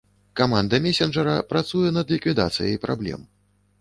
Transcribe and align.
Каманда 0.39 0.77
месенджара 0.85 1.35
працуе 1.53 1.93
над 1.99 2.15
ліквідацыяй 2.17 2.79
праблем. 2.87 3.21